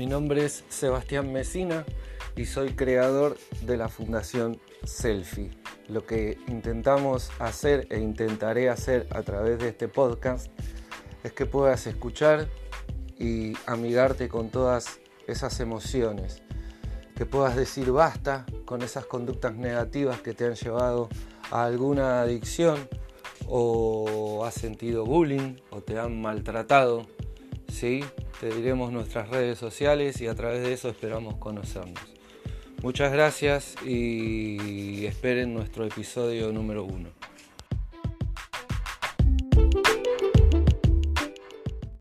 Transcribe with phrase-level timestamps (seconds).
[0.00, 1.84] Mi nombre es Sebastián Mesina
[2.34, 5.50] y soy creador de la Fundación Selfie.
[5.88, 10.46] Lo que intentamos hacer e intentaré hacer a través de este podcast
[11.22, 12.48] es que puedas escuchar
[13.18, 16.40] y amigarte con todas esas emociones,
[17.14, 21.10] que puedas decir basta con esas conductas negativas que te han llevado
[21.50, 22.88] a alguna adicción
[23.46, 27.06] o has sentido bullying o te han maltratado,
[27.70, 28.02] ¿sí?
[28.40, 32.02] Te diremos nuestras redes sociales y a través de eso esperamos conocernos.
[32.82, 37.10] Muchas gracias y esperen nuestro episodio número uno.